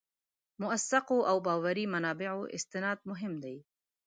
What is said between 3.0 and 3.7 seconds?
مهم دی.